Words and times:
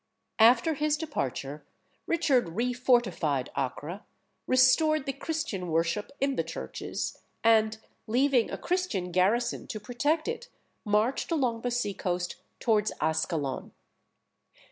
After 0.39 0.73
his 0.73 0.97
departure, 0.97 1.63
Richard 2.07 2.55
re 2.55 2.73
fortified 2.73 3.51
Acre, 3.55 4.01
restored 4.47 5.05
the 5.05 5.13
Christian 5.13 5.67
worship 5.69 6.11
in 6.19 6.37
the 6.37 6.43
churches, 6.43 7.19
and, 7.43 7.77
leaving 8.07 8.49
a 8.49 8.57
Christian 8.57 9.11
garrison 9.11 9.67
to 9.67 9.79
protect 9.79 10.27
it, 10.27 10.49
marched 10.83 11.29
along 11.31 11.61
the 11.61 11.69
sea 11.69 11.93
coast 11.93 12.37
towards 12.59 12.91
Ascalon. 12.99 13.73